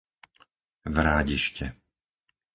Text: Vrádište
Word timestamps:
Vrádište 0.85 1.67